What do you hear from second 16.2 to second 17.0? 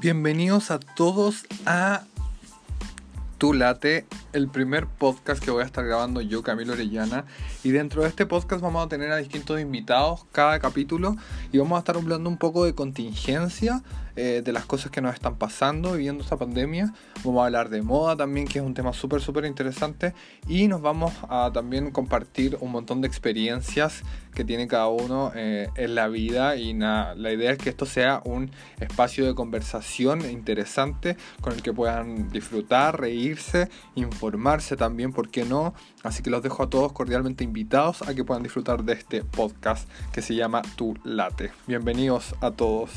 esta pandemia.